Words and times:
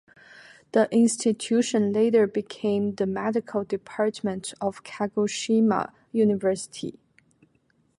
The 0.71 0.91
institution 0.91 1.93
later 1.93 2.25
became 2.25 2.95
the 2.95 3.05
medical 3.05 3.63
department 3.63 4.51
of 4.59 4.83
Kagoshima 4.83 5.91
University. 6.11 6.97